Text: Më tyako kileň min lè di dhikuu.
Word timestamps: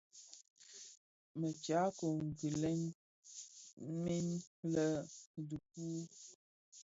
Më 1.39 1.49
tyako 1.63 2.07
kileň 2.39 2.81
min 4.03 4.27
lè 4.73 4.87
di 5.33 5.41
dhikuu. 5.49 6.01